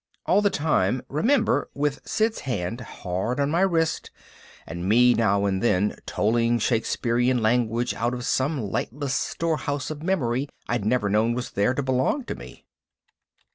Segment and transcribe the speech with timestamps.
[0.25, 4.09] All the time, remember, with Sid's hand hard on my wrist
[4.65, 10.49] and me now and then tolling Shakespearan language out of some lightless storehouse of memory
[10.67, 12.65] I'd never known was there to belong to me.